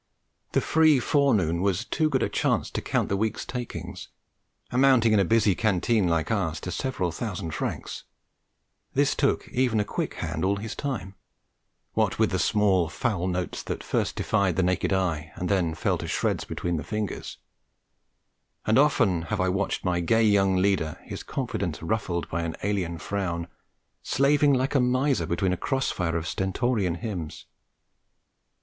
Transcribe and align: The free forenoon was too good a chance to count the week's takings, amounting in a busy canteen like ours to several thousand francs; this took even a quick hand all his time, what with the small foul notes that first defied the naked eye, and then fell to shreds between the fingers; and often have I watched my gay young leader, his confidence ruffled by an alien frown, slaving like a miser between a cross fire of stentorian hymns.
The 0.53 0.61
free 0.61 0.99
forenoon 0.99 1.61
was 1.61 1.85
too 1.85 2.09
good 2.09 2.23
a 2.23 2.27
chance 2.27 2.71
to 2.71 2.81
count 2.81 3.07
the 3.07 3.15
week's 3.15 3.45
takings, 3.45 4.07
amounting 4.71 5.13
in 5.13 5.19
a 5.19 5.23
busy 5.23 5.53
canteen 5.53 6.07
like 6.07 6.31
ours 6.31 6.59
to 6.61 6.71
several 6.71 7.11
thousand 7.11 7.51
francs; 7.53 8.05
this 8.95 9.13
took 9.13 9.47
even 9.49 9.79
a 9.79 9.85
quick 9.85 10.15
hand 10.15 10.43
all 10.43 10.55
his 10.55 10.73
time, 10.75 11.13
what 11.93 12.17
with 12.17 12.31
the 12.31 12.39
small 12.39 12.89
foul 12.89 13.27
notes 13.27 13.61
that 13.61 13.83
first 13.83 14.15
defied 14.15 14.55
the 14.55 14.63
naked 14.63 14.91
eye, 14.91 15.31
and 15.35 15.49
then 15.49 15.75
fell 15.75 15.99
to 15.99 16.07
shreds 16.07 16.45
between 16.45 16.77
the 16.77 16.83
fingers; 16.83 17.37
and 18.65 18.79
often 18.79 19.21
have 19.29 19.39
I 19.39 19.49
watched 19.49 19.85
my 19.85 19.99
gay 19.99 20.23
young 20.23 20.55
leader, 20.55 20.99
his 21.05 21.21
confidence 21.21 21.79
ruffled 21.83 22.27
by 22.27 22.41
an 22.41 22.55
alien 22.63 22.97
frown, 22.97 23.47
slaving 24.01 24.51
like 24.53 24.73
a 24.73 24.79
miser 24.79 25.27
between 25.27 25.53
a 25.53 25.57
cross 25.57 25.91
fire 25.91 26.17
of 26.17 26.27
stentorian 26.27 26.95
hymns. 26.95 27.45